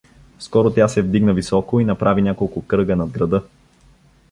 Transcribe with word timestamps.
Скоро 0.39 0.71
тя 0.73 0.87
се 0.87 1.01
вдигна 1.01 1.33
високо 1.33 1.79
и 1.79 1.85
направи 1.85 2.21
няколко 2.21 2.61
кръга 2.67 2.95
над 2.95 3.09
града. 3.09 3.43